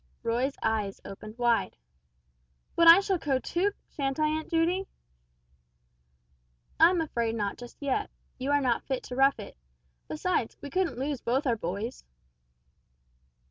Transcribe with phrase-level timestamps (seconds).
[0.23, 1.77] Roy's eyes opened wide.
[2.75, 4.87] "But I shall go too, shan't I, Aunt Judy?"
[6.79, 8.09] "I am afraid not just yet.
[8.39, 9.55] You are not fit to rough it;
[10.07, 12.03] besides we couldn't lose both our boys!"